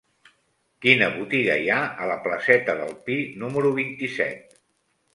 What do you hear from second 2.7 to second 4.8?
del Pi número vint-i-set?